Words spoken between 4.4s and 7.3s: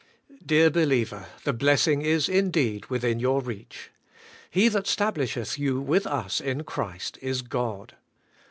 He that stablisheth you with us in Christ